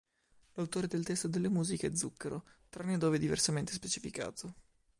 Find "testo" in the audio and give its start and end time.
1.05-1.27